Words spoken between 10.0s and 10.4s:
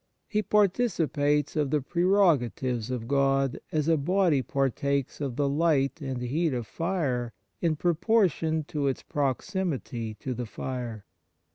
OF GRACE to